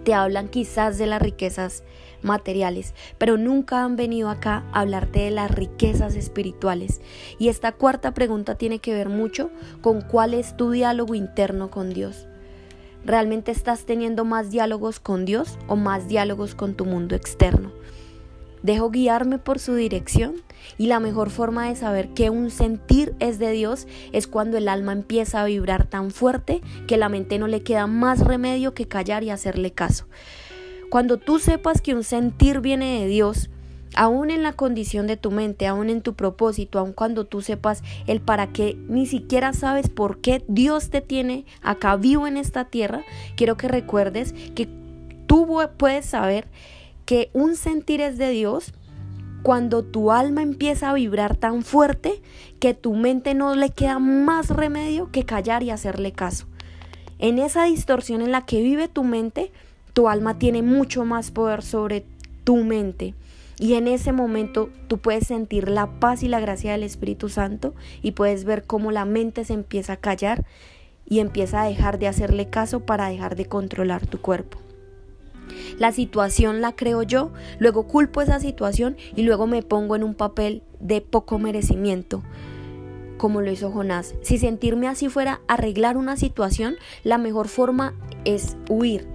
te 0.04 0.14
hablan 0.14 0.48
quizás 0.48 0.98
de 0.98 1.06
las 1.06 1.22
riquezas 1.22 1.84
materiales, 2.22 2.94
pero 3.18 3.36
nunca 3.36 3.84
han 3.84 3.96
venido 3.96 4.30
acá 4.30 4.64
a 4.72 4.80
hablarte 4.80 5.20
de 5.20 5.30
las 5.30 5.50
riquezas 5.50 6.14
espirituales. 6.14 7.00
Y 7.38 7.48
esta 7.48 7.72
cuarta 7.72 8.14
pregunta 8.14 8.56
tiene 8.56 8.78
que 8.78 8.94
ver 8.94 9.08
mucho 9.08 9.50
con 9.80 10.00
cuál 10.00 10.34
es 10.34 10.56
tu 10.56 10.70
diálogo 10.70 11.14
interno 11.14 11.70
con 11.70 11.92
Dios. 11.92 12.26
¿Realmente 13.04 13.50
estás 13.50 13.84
teniendo 13.84 14.24
más 14.24 14.50
diálogos 14.50 15.00
con 15.00 15.24
Dios 15.24 15.58
o 15.66 15.76
más 15.76 16.06
diálogos 16.06 16.54
con 16.54 16.74
tu 16.74 16.84
mundo 16.84 17.16
externo? 17.16 17.72
Dejo 18.62 18.90
guiarme 18.90 19.38
por 19.38 19.58
su 19.58 19.74
dirección 19.74 20.36
y 20.78 20.86
la 20.86 21.00
mejor 21.00 21.30
forma 21.30 21.68
de 21.68 21.74
saber 21.74 22.10
que 22.10 22.30
un 22.30 22.50
sentir 22.50 23.12
es 23.18 23.40
de 23.40 23.50
Dios 23.50 23.88
es 24.12 24.28
cuando 24.28 24.56
el 24.56 24.68
alma 24.68 24.92
empieza 24.92 25.42
a 25.42 25.46
vibrar 25.46 25.86
tan 25.86 26.12
fuerte 26.12 26.60
que 26.86 26.96
la 26.96 27.08
mente 27.08 27.40
no 27.40 27.48
le 27.48 27.64
queda 27.64 27.88
más 27.88 28.20
remedio 28.20 28.72
que 28.72 28.86
callar 28.86 29.24
y 29.24 29.30
hacerle 29.30 29.72
caso. 29.72 30.06
Cuando 30.92 31.16
tú 31.16 31.38
sepas 31.38 31.80
que 31.80 31.94
un 31.94 32.04
sentir 32.04 32.60
viene 32.60 33.00
de 33.00 33.06
Dios, 33.06 33.48
aún 33.94 34.30
en 34.30 34.42
la 34.42 34.52
condición 34.52 35.06
de 35.06 35.16
tu 35.16 35.30
mente, 35.30 35.66
aún 35.66 35.88
en 35.88 36.02
tu 36.02 36.12
propósito, 36.12 36.78
aún 36.78 36.92
cuando 36.92 37.24
tú 37.24 37.40
sepas 37.40 37.82
el 38.06 38.20
para 38.20 38.48
qué, 38.48 38.76
ni 38.88 39.06
siquiera 39.06 39.54
sabes 39.54 39.88
por 39.88 40.20
qué 40.20 40.44
Dios 40.48 40.90
te 40.90 41.00
tiene 41.00 41.46
acá 41.62 41.96
vivo 41.96 42.26
en 42.26 42.36
esta 42.36 42.66
tierra, 42.66 43.04
quiero 43.36 43.56
que 43.56 43.68
recuerdes 43.68 44.34
que 44.54 44.68
tú 45.26 45.48
puedes 45.78 46.04
saber 46.04 46.46
que 47.06 47.30
un 47.32 47.56
sentir 47.56 48.02
es 48.02 48.18
de 48.18 48.28
Dios 48.28 48.74
cuando 49.42 49.82
tu 49.82 50.12
alma 50.12 50.42
empieza 50.42 50.90
a 50.90 50.94
vibrar 50.94 51.36
tan 51.36 51.62
fuerte 51.62 52.20
que 52.60 52.74
tu 52.74 52.92
mente 52.92 53.32
no 53.32 53.54
le 53.54 53.70
queda 53.70 53.98
más 53.98 54.50
remedio 54.50 55.10
que 55.10 55.24
callar 55.24 55.62
y 55.62 55.70
hacerle 55.70 56.12
caso. 56.12 56.44
En 57.18 57.38
esa 57.38 57.64
distorsión 57.64 58.20
en 58.20 58.30
la 58.30 58.44
que 58.44 58.60
vive 58.60 58.88
tu 58.88 59.04
mente, 59.04 59.52
tu 59.92 60.08
alma 60.08 60.38
tiene 60.38 60.62
mucho 60.62 61.04
más 61.04 61.30
poder 61.30 61.62
sobre 61.62 62.04
tu 62.44 62.56
mente. 62.56 63.14
Y 63.58 63.74
en 63.74 63.86
ese 63.86 64.12
momento 64.12 64.70
tú 64.88 64.98
puedes 64.98 65.26
sentir 65.26 65.68
la 65.68 65.86
paz 66.00 66.22
y 66.22 66.28
la 66.28 66.40
gracia 66.40 66.72
del 66.72 66.82
Espíritu 66.82 67.28
Santo 67.28 67.74
y 68.02 68.12
puedes 68.12 68.44
ver 68.44 68.64
cómo 68.64 68.90
la 68.90 69.04
mente 69.04 69.44
se 69.44 69.52
empieza 69.52 69.94
a 69.94 69.98
callar 69.98 70.44
y 71.08 71.20
empieza 71.20 71.62
a 71.62 71.66
dejar 71.66 71.98
de 71.98 72.08
hacerle 72.08 72.48
caso 72.48 72.80
para 72.80 73.08
dejar 73.08 73.36
de 73.36 73.46
controlar 73.46 74.06
tu 74.06 74.20
cuerpo. 74.20 74.58
La 75.78 75.92
situación 75.92 76.60
la 76.60 76.72
creo 76.74 77.02
yo, 77.02 77.30
luego 77.58 77.86
culpo 77.86 78.22
esa 78.22 78.40
situación 78.40 78.96
y 79.14 79.22
luego 79.22 79.46
me 79.46 79.62
pongo 79.62 79.96
en 79.96 80.02
un 80.02 80.14
papel 80.14 80.62
de 80.80 81.00
poco 81.00 81.38
merecimiento, 81.38 82.22
como 83.18 83.42
lo 83.42 83.50
hizo 83.50 83.70
Jonás. 83.70 84.14
Si 84.22 84.38
sentirme 84.38 84.88
así 84.88 85.08
fuera 85.08 85.40
arreglar 85.48 85.96
una 85.96 86.16
situación, 86.16 86.76
la 87.04 87.18
mejor 87.18 87.48
forma 87.48 87.94
es 88.24 88.56
huir 88.68 89.06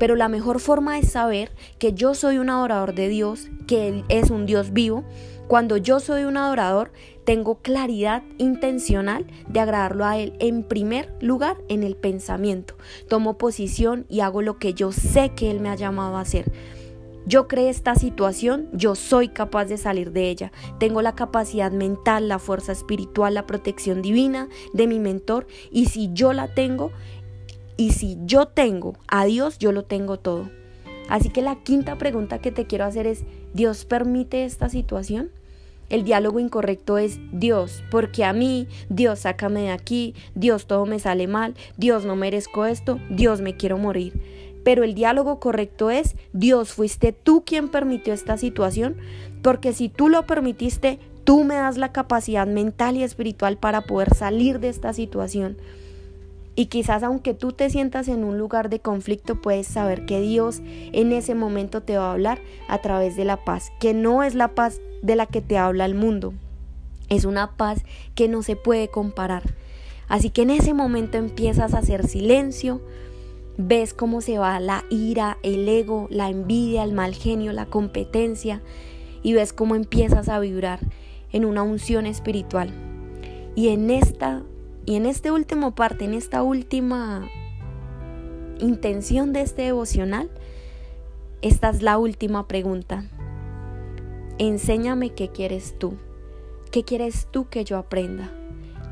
pero 0.00 0.16
la 0.16 0.30
mejor 0.30 0.60
forma 0.60 0.98
es 0.98 1.12
saber 1.12 1.52
que 1.78 1.92
yo 1.92 2.14
soy 2.14 2.38
un 2.38 2.48
adorador 2.48 2.94
de 2.94 3.08
Dios, 3.08 3.50
que 3.68 3.86
Él 3.86 4.04
es 4.08 4.30
un 4.30 4.46
Dios 4.46 4.72
vivo. 4.72 5.04
Cuando 5.46 5.76
yo 5.76 6.00
soy 6.00 6.24
un 6.24 6.38
adorador, 6.38 6.90
tengo 7.24 7.56
claridad 7.56 8.22
intencional 8.38 9.26
de 9.46 9.60
agradarlo 9.60 10.06
a 10.06 10.16
Él 10.16 10.32
en 10.40 10.62
primer 10.62 11.14
lugar 11.20 11.58
en 11.68 11.82
el 11.82 11.96
pensamiento. 11.96 12.76
Tomo 13.10 13.36
posición 13.36 14.06
y 14.08 14.20
hago 14.20 14.40
lo 14.40 14.58
que 14.58 14.72
yo 14.72 14.90
sé 14.90 15.32
que 15.36 15.50
Él 15.50 15.60
me 15.60 15.68
ha 15.68 15.74
llamado 15.74 16.16
a 16.16 16.22
hacer. 16.22 16.50
Yo 17.26 17.46
creé 17.46 17.68
esta 17.68 17.94
situación, 17.94 18.70
yo 18.72 18.94
soy 18.94 19.28
capaz 19.28 19.66
de 19.66 19.76
salir 19.76 20.12
de 20.12 20.30
ella. 20.30 20.50
Tengo 20.78 21.02
la 21.02 21.14
capacidad 21.14 21.70
mental, 21.70 22.28
la 22.28 22.38
fuerza 22.38 22.72
espiritual, 22.72 23.34
la 23.34 23.46
protección 23.46 24.00
divina 24.00 24.48
de 24.72 24.86
mi 24.86 24.98
mentor 24.98 25.46
y 25.70 25.86
si 25.86 26.08
yo 26.14 26.32
la 26.32 26.54
tengo, 26.54 26.90
y 27.80 27.92
si 27.92 28.18
yo 28.26 28.44
tengo 28.44 28.98
a 29.08 29.24
Dios, 29.24 29.58
yo 29.58 29.72
lo 29.72 29.84
tengo 29.84 30.18
todo. 30.18 30.50
Así 31.08 31.30
que 31.30 31.40
la 31.40 31.56
quinta 31.62 31.96
pregunta 31.96 32.38
que 32.38 32.52
te 32.52 32.66
quiero 32.66 32.84
hacer 32.84 33.06
es, 33.06 33.24
¿Dios 33.54 33.86
permite 33.86 34.44
esta 34.44 34.68
situación? 34.68 35.30
El 35.88 36.04
diálogo 36.04 36.40
incorrecto 36.40 36.98
es 36.98 37.18
Dios, 37.32 37.82
porque 37.90 38.22
a 38.22 38.34
mí, 38.34 38.68
Dios 38.90 39.20
sácame 39.20 39.62
de 39.62 39.70
aquí, 39.70 40.14
Dios 40.34 40.66
todo 40.66 40.84
me 40.84 40.98
sale 40.98 41.26
mal, 41.26 41.54
Dios 41.78 42.04
no 42.04 42.16
merezco 42.16 42.66
esto, 42.66 43.00
Dios 43.08 43.40
me 43.40 43.56
quiero 43.56 43.78
morir. 43.78 44.12
Pero 44.62 44.84
el 44.84 44.92
diálogo 44.92 45.40
correcto 45.40 45.90
es 45.90 46.16
Dios, 46.34 46.74
fuiste 46.74 47.12
tú 47.14 47.44
quien 47.46 47.70
permitió 47.70 48.12
esta 48.12 48.36
situación, 48.36 48.98
porque 49.40 49.72
si 49.72 49.88
tú 49.88 50.10
lo 50.10 50.26
permitiste, 50.26 50.98
tú 51.24 51.44
me 51.44 51.54
das 51.54 51.78
la 51.78 51.92
capacidad 51.92 52.46
mental 52.46 52.98
y 52.98 53.04
espiritual 53.04 53.56
para 53.56 53.80
poder 53.80 54.14
salir 54.14 54.60
de 54.60 54.68
esta 54.68 54.92
situación. 54.92 55.56
Y 56.56 56.66
quizás 56.66 57.02
aunque 57.02 57.32
tú 57.34 57.52
te 57.52 57.70
sientas 57.70 58.08
en 58.08 58.24
un 58.24 58.38
lugar 58.38 58.70
de 58.70 58.80
conflicto, 58.80 59.40
puedes 59.40 59.66
saber 59.66 60.04
que 60.04 60.20
Dios 60.20 60.60
en 60.92 61.12
ese 61.12 61.34
momento 61.34 61.82
te 61.82 61.96
va 61.96 62.08
a 62.08 62.12
hablar 62.12 62.40
a 62.68 62.78
través 62.78 63.16
de 63.16 63.24
la 63.24 63.44
paz, 63.44 63.72
que 63.80 63.94
no 63.94 64.22
es 64.22 64.34
la 64.34 64.54
paz 64.54 64.80
de 65.02 65.16
la 65.16 65.26
que 65.26 65.40
te 65.40 65.56
habla 65.56 65.84
el 65.84 65.94
mundo, 65.94 66.34
es 67.08 67.24
una 67.24 67.56
paz 67.56 67.84
que 68.14 68.28
no 68.28 68.42
se 68.42 68.56
puede 68.56 68.88
comparar. 68.88 69.54
Así 70.08 70.30
que 70.30 70.42
en 70.42 70.50
ese 70.50 70.74
momento 70.74 71.18
empiezas 71.18 71.72
a 71.72 71.78
hacer 71.78 72.06
silencio, 72.06 72.80
ves 73.56 73.94
cómo 73.94 74.20
se 74.20 74.38
va 74.38 74.58
la 74.58 74.84
ira, 74.90 75.38
el 75.42 75.68
ego, 75.68 76.08
la 76.10 76.30
envidia, 76.30 76.82
el 76.82 76.92
mal 76.92 77.14
genio, 77.14 77.52
la 77.52 77.66
competencia 77.66 78.60
y 79.22 79.34
ves 79.34 79.52
cómo 79.52 79.74
empiezas 79.74 80.28
a 80.28 80.40
vibrar 80.40 80.80
en 81.32 81.44
una 81.44 81.62
unción 81.62 82.06
espiritual. 82.06 82.72
Y 83.54 83.68
en 83.68 83.90
esta 83.90 84.42
y 84.86 84.96
en 84.96 85.06
este 85.06 85.30
último 85.30 85.74
parte, 85.74 86.04
en 86.04 86.14
esta 86.14 86.42
última 86.42 87.28
intención 88.58 89.32
de 89.32 89.42
este 89.42 89.62
devocional, 89.62 90.30
esta 91.42 91.70
es 91.70 91.82
la 91.82 91.98
última 91.98 92.46
pregunta. 92.48 93.04
Enséñame 94.38 95.10
qué 95.10 95.28
quieres 95.28 95.78
tú. 95.78 95.94
¿Qué 96.70 96.84
quieres 96.84 97.28
tú 97.30 97.48
que 97.48 97.64
yo 97.64 97.78
aprenda? 97.78 98.30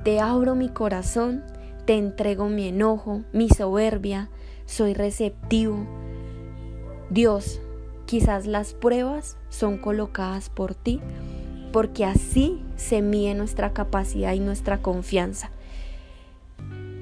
Te 0.05 0.21
abro 0.21 0.55
mi 0.55 0.69
corazón, 0.69 1.45
te 1.85 1.97
entrego 1.97 2.49
mi 2.49 2.69
enojo, 2.69 3.23
mi 3.33 3.49
soberbia, 3.49 4.31
soy 4.67 4.95
receptivo. 4.95 5.87
Dios, 7.11 7.61
quizás 8.05 8.47
las 8.47 8.75
pruebas 8.75 9.37
son 9.49 9.79
colocadas 9.79 10.51
por 10.51 10.75
ti, 10.75 11.01
porque 11.73 12.05
así 12.05 12.63
se 12.77 13.01
mide 13.01 13.35
nuestra 13.35 13.73
capacidad 13.73 14.33
y 14.33 14.41
nuestra 14.41 14.79
confianza. 14.83 15.51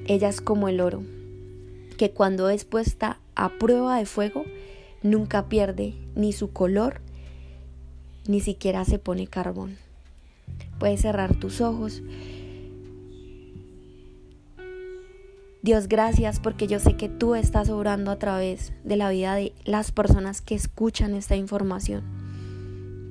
Ella 0.07 0.29
es 0.29 0.39
como 0.39 0.69
el 0.69 0.79
oro, 0.79 1.03
que 1.97 2.11
cuando 2.11 2.49
es 2.49 2.63
puesta 2.63 3.19
a 3.35 3.49
prueba 3.49 3.97
de 3.97 4.05
fuego, 4.05 4.45
nunca 5.03 5.49
pierde 5.49 5.95
ni 6.15 6.31
su 6.31 6.53
color, 6.53 7.01
ni 8.25 8.39
siquiera 8.39 8.85
se 8.85 8.99
pone 8.99 9.27
carbón. 9.27 9.77
Puedes 10.79 11.01
cerrar 11.01 11.35
tus 11.35 11.59
ojos. 11.59 12.01
Dios, 15.61 15.89
gracias 15.89 16.39
porque 16.39 16.67
yo 16.67 16.79
sé 16.79 16.95
que 16.95 17.09
tú 17.09 17.35
estás 17.35 17.69
obrando 17.69 18.09
a 18.09 18.17
través 18.17 18.71
de 18.85 18.95
la 18.95 19.09
vida 19.09 19.35
de 19.35 19.51
las 19.65 19.91
personas 19.91 20.41
que 20.41 20.55
escuchan 20.55 21.15
esta 21.15 21.35
información. 21.35 22.16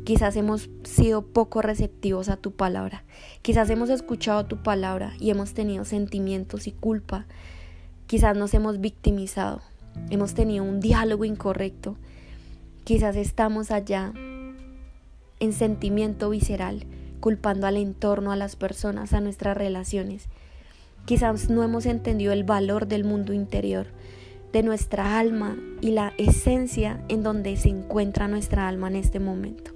Quizás 0.07 0.37
hemos 0.37 0.71
sido 0.85 1.23
poco 1.23 1.63
receptivos 1.63 2.29
a 2.29 2.37
tu 2.37 2.53
palabra. 2.53 3.03
Quizás 3.43 3.69
hemos 3.71 3.91
escuchado 3.91 4.47
tu 4.47 4.63
palabra 4.63 5.15
y 5.19 5.31
hemos 5.31 5.53
tenido 5.53 5.85
sentimientos 5.85 6.69
y 6.69 6.71
culpa. 6.71 7.27
Quizás 8.07 8.37
nos 8.37 8.55
hemos 8.55 8.81
victimizado. 8.81 9.63
Hemos 10.09 10.35
tenido 10.35 10.63
un 10.63 10.79
diálogo 10.79 11.25
incorrecto. 11.25 11.97
Quizás 12.85 13.17
estamos 13.17 13.73
allá 13.73 14.13
en 15.41 15.53
sentimiento 15.53 16.31
visceral, 16.31 16.87
culpando 17.19 17.67
al 17.67 17.77
entorno, 17.77 18.31
a 18.31 18.37
las 18.37 18.55
personas, 18.55 19.13
a 19.13 19.21
nuestras 19.21 19.57
relaciones. 19.57 20.29
Quizás 21.05 21.51
no 21.51 21.65
hemos 21.65 21.85
entendido 21.85 22.33
el 22.33 22.45
valor 22.45 22.87
del 22.87 23.03
mundo 23.03 23.33
interior, 23.33 23.89
de 24.53 24.63
nuestra 24.63 25.19
alma 25.19 25.57
y 25.81 25.91
la 25.91 26.13
esencia 26.17 27.03
en 27.09 27.25
donde 27.25 27.57
se 27.57 27.71
encuentra 27.71 28.29
nuestra 28.29 28.69
alma 28.69 28.87
en 28.87 28.95
este 28.95 29.19
momento. 29.19 29.76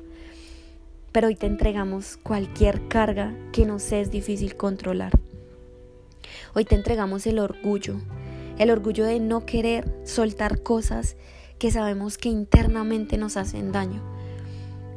Pero 1.13 1.27
hoy 1.27 1.35
te 1.35 1.47
entregamos 1.47 2.17
cualquier 2.17 2.87
carga 2.89 3.35
que 3.53 3.67
nos 3.67 3.91
es 3.93 4.11
difícil 4.11 4.57
controlar. 4.57 5.13
Hoy 6.55 6.65
te 6.65 6.77
entregamos 6.77 7.27
el 7.27 7.39
orgullo, 7.39 7.97
el 8.59 8.71
orgullo 8.71 9.05
de 9.05 9.19
no 9.19 9.45
querer 9.45 9.93
soltar 10.05 10.63
cosas 10.63 11.17
que 11.59 11.71
sabemos 11.71 12.17
que 12.17 12.29
internamente 12.29 13.19
nos 13.19 13.37
hacen 13.37 13.73
daño. 13.73 14.03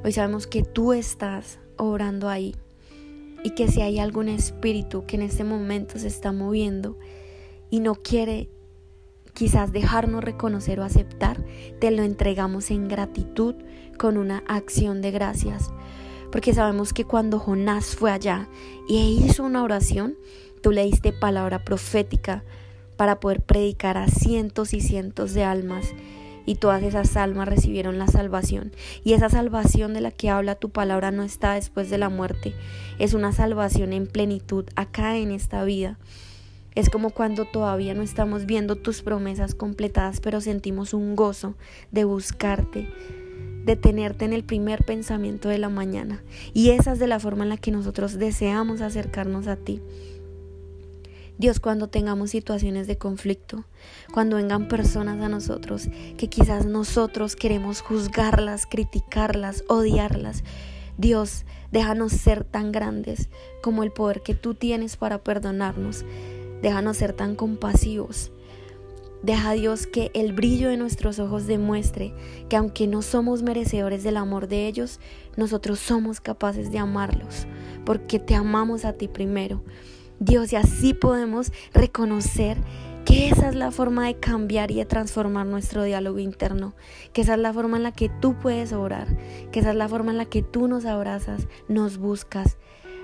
Hoy 0.03 0.11
sabemos 0.11 0.47
que 0.47 0.63
tú 0.63 0.93
estás 0.93 1.59
obrando 1.77 2.29
ahí 2.29 2.55
y 3.43 3.51
que 3.51 3.67
si 3.67 3.81
hay 3.81 3.99
algún 3.99 4.29
espíritu 4.29 5.05
que 5.05 5.15
en 5.15 5.23
este 5.23 5.43
momento 5.43 5.97
se 5.97 6.07
está 6.07 6.31
moviendo 6.31 6.97
y 7.69 7.79
no 7.79 7.95
quiere 7.95 8.49
quizás 9.33 9.71
dejarnos 9.71 10.23
reconocer 10.23 10.79
o 10.79 10.83
aceptar, 10.83 11.43
te 11.79 11.89
lo 11.91 12.03
entregamos 12.03 12.69
en 12.71 12.87
gratitud 12.87 13.55
con 13.97 14.17
una 14.17 14.43
acción 14.47 15.01
de 15.01 15.11
gracias. 15.11 15.71
Porque 16.33 16.55
sabemos 16.55 16.93
que 16.93 17.05
cuando 17.05 17.37
Jonás 17.37 17.95
fue 17.95 18.11
allá 18.11 18.49
y 18.87 19.23
hizo 19.23 19.43
una 19.43 19.61
oración, 19.61 20.15
tú 20.63 20.71
le 20.71 20.83
diste 20.83 21.13
palabra 21.13 21.63
profética 21.63 22.43
para 22.97 23.19
poder 23.19 23.41
predicar 23.41 23.97
a 23.97 24.07
cientos 24.07 24.73
y 24.73 24.81
cientos 24.81 25.35
de 25.35 25.43
almas 25.43 25.93
y 26.47 26.55
todas 26.55 26.81
esas 26.81 27.15
almas 27.17 27.47
recibieron 27.47 27.99
la 27.99 28.07
salvación. 28.07 28.71
Y 29.03 29.13
esa 29.13 29.29
salvación 29.29 29.93
de 29.93 30.01
la 30.01 30.09
que 30.09 30.31
habla 30.31 30.55
tu 30.55 30.71
palabra 30.71 31.11
no 31.11 31.21
está 31.21 31.53
después 31.53 31.91
de 31.91 31.99
la 31.99 32.09
muerte, 32.09 32.55
es 32.97 33.13
una 33.13 33.31
salvación 33.31 33.93
en 33.93 34.07
plenitud 34.07 34.65
acá 34.75 35.17
en 35.17 35.31
esta 35.31 35.63
vida. 35.63 35.99
Es 36.73 36.89
como 36.89 37.11
cuando 37.11 37.45
todavía 37.45 37.93
no 37.93 38.01
estamos 38.01 38.47
viendo 38.47 38.75
tus 38.75 39.03
promesas 39.03 39.53
completadas, 39.53 40.19
pero 40.19 40.41
sentimos 40.41 40.95
un 40.95 41.15
gozo 41.15 41.53
de 41.91 42.05
buscarte, 42.05 42.89
de 43.65 43.75
tenerte 43.75 44.25
en 44.25 44.33
el 44.33 44.43
primer 44.43 44.83
pensamiento 44.83 45.49
de 45.49 45.57
la 45.57 45.69
mañana. 45.69 46.23
Y 46.53 46.71
esa 46.71 46.93
es 46.93 46.99
de 46.99 47.07
la 47.07 47.19
forma 47.19 47.43
en 47.43 47.49
la 47.49 47.57
que 47.57 47.71
nosotros 47.71 48.17
deseamos 48.17 48.81
acercarnos 48.81 49.47
a 49.47 49.55
ti. 49.55 49.81
Dios, 51.37 51.59
cuando 51.59 51.87
tengamos 51.87 52.29
situaciones 52.29 52.85
de 52.85 52.97
conflicto, 52.97 53.65
cuando 54.13 54.35
vengan 54.35 54.67
personas 54.67 55.19
a 55.21 55.29
nosotros 55.29 55.89
que 56.17 56.29
quizás 56.29 56.65
nosotros 56.65 57.35
queremos 57.35 57.81
juzgarlas, 57.81 58.67
criticarlas, 58.67 59.63
odiarlas, 59.67 60.43
Dios, 60.97 61.45
déjanos 61.71 62.11
ser 62.11 62.43
tan 62.43 62.71
grandes 62.71 63.29
como 63.63 63.83
el 63.83 63.91
poder 63.91 64.21
que 64.21 64.35
tú 64.35 64.53
tienes 64.53 64.95
para 64.95 65.23
perdonarnos. 65.23 66.05
Déjanos 66.61 66.97
ser 66.97 67.13
tan 67.13 67.35
compasivos. 67.35 68.31
Deja 69.23 69.53
Dios 69.53 69.87
que 69.87 70.11
el 70.13 70.33
brillo 70.33 70.67
de 70.67 70.75
nuestros 70.75 71.17
ojos 71.17 71.47
demuestre 71.47 72.13
que 72.49 72.57
aunque 72.57 72.87
no 72.87 73.01
somos 73.01 73.41
merecedores 73.41 74.03
del 74.03 74.17
amor 74.17 74.49
de 74.49 74.67
ellos, 74.67 74.99
nosotros 75.37 75.79
somos 75.79 76.19
capaces 76.19 76.73
de 76.73 76.79
amarlos, 76.79 77.47
porque 77.85 78.19
te 78.19 78.35
amamos 78.35 78.83
a 78.83 78.93
ti 78.93 79.07
primero. 79.07 79.63
Dios 80.19 80.51
y 80.51 80.57
así 80.57 80.93
podemos 80.93 81.53
reconocer 81.73 82.57
que 83.05 83.29
esa 83.29 83.47
es 83.47 83.55
la 83.55 83.71
forma 83.71 84.07
de 84.07 84.19
cambiar 84.19 84.71
y 84.71 84.75
de 84.75 84.85
transformar 84.85 85.45
nuestro 85.45 85.83
diálogo 85.83 86.19
interno, 86.19 86.75
que 87.13 87.21
esa 87.21 87.35
es 87.35 87.39
la 87.39 87.53
forma 87.53 87.77
en 87.77 87.83
la 87.83 87.93
que 87.93 88.09
tú 88.09 88.35
puedes 88.37 88.73
orar, 88.73 89.07
que 89.53 89.61
esa 89.61 89.69
es 89.69 89.77
la 89.77 89.87
forma 89.87 90.11
en 90.11 90.17
la 90.17 90.25
que 90.25 90.41
tú 90.41 90.67
nos 90.67 90.83
abrazas, 90.83 91.47
nos 91.69 91.97
buscas. 91.97 92.57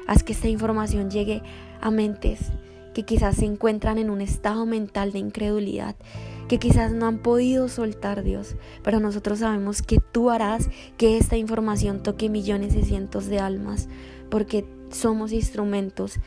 Haz 0.06 0.24
que 0.24 0.34
esta 0.34 0.50
información 0.50 1.10
llegue 1.10 1.44
a 1.80 1.92
mentes 1.92 2.52
que 2.94 3.04
quizás 3.04 3.38
se 3.38 3.46
encuentran 3.46 3.98
en 3.98 4.10
un 4.10 4.22
estado 4.22 4.66
mental 4.66 5.12
de 5.12 5.20
incredulidad, 5.20 5.96
que 6.48 6.58
quizás 6.58 6.92
no 6.92 7.06
han 7.06 7.20
podido 7.20 7.68
soltar 7.70 8.24
Dios, 8.24 8.56
pero 8.84 9.00
nosotros 9.00 9.40
sabemos 9.40 9.82
que 9.82 10.00
tú 10.00 10.30
harás 10.30 10.70
que 10.98 11.18
esta 11.18 11.38
información 11.38 12.02
toque 12.02 12.30
millones 12.30 12.76
y 12.76 12.84
cientos 12.84 13.28
de 13.28 13.40
almas, 13.40 13.88
porque 14.30 14.66
somos 14.90 15.32
instrumentos 15.32 16.20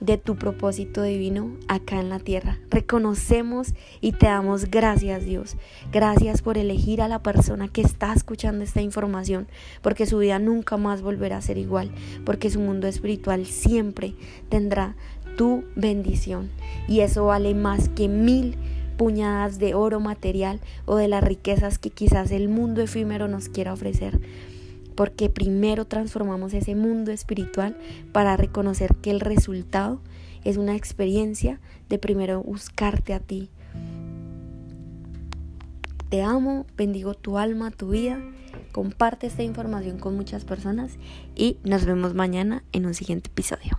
de 0.00 0.18
tu 0.18 0.36
propósito 0.36 1.02
divino 1.02 1.56
acá 1.68 1.98
en 2.00 2.10
la 2.10 2.18
tierra. 2.18 2.58
Reconocemos 2.68 3.74
y 4.00 4.12
te 4.12 4.26
damos 4.26 4.70
gracias 4.70 5.24
Dios. 5.24 5.56
Gracias 5.92 6.42
por 6.42 6.58
elegir 6.58 7.00
a 7.00 7.08
la 7.08 7.22
persona 7.22 7.68
que 7.68 7.80
está 7.80 8.12
escuchando 8.12 8.64
esta 8.64 8.82
información, 8.82 9.48
porque 9.82 10.06
su 10.06 10.18
vida 10.18 10.38
nunca 10.38 10.76
más 10.76 11.00
volverá 11.00 11.38
a 11.38 11.42
ser 11.42 11.58
igual, 11.58 11.90
porque 12.24 12.50
su 12.50 12.60
mundo 12.60 12.86
espiritual 12.86 13.46
siempre 13.46 14.14
tendrá 14.48 14.96
tu 15.36 15.64
bendición. 15.76 16.50
Y 16.88 17.00
eso 17.00 17.26
vale 17.26 17.54
más 17.54 17.88
que 17.88 18.08
mil 18.08 18.56
puñadas 18.96 19.58
de 19.58 19.74
oro 19.74 20.00
material 20.00 20.60
o 20.86 20.96
de 20.96 21.08
las 21.08 21.24
riquezas 21.24 21.78
que 21.78 21.90
quizás 21.90 22.30
el 22.30 22.48
mundo 22.48 22.80
efímero 22.82 23.28
nos 23.28 23.48
quiera 23.48 23.72
ofrecer 23.72 24.20
porque 24.94 25.28
primero 25.28 25.86
transformamos 25.86 26.54
ese 26.54 26.74
mundo 26.74 27.10
espiritual 27.10 27.76
para 28.12 28.36
reconocer 28.36 28.94
que 28.96 29.10
el 29.10 29.20
resultado 29.20 30.00
es 30.44 30.56
una 30.56 30.76
experiencia 30.76 31.60
de 31.88 31.98
primero 31.98 32.42
buscarte 32.42 33.14
a 33.14 33.20
ti. 33.20 33.50
Te 36.10 36.22
amo, 36.22 36.66
bendigo 36.76 37.14
tu 37.14 37.38
alma, 37.38 37.70
tu 37.70 37.90
vida, 37.90 38.20
comparte 38.72 39.26
esta 39.26 39.42
información 39.42 39.98
con 39.98 40.14
muchas 40.14 40.44
personas 40.44 40.92
y 41.34 41.58
nos 41.64 41.84
vemos 41.86 42.14
mañana 42.14 42.62
en 42.72 42.86
un 42.86 42.94
siguiente 42.94 43.30
episodio. 43.30 43.78